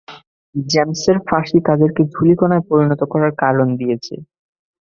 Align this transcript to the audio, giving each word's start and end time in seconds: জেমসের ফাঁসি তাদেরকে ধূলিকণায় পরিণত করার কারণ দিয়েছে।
জেমসের 0.55 1.17
ফাঁসি 1.27 1.57
তাদেরকে 1.67 2.01
ধূলিকণায় 2.13 2.63
পরিণত 2.69 3.01
করার 3.11 3.33
কারণ 3.41 3.67
দিয়েছে। 3.79 4.15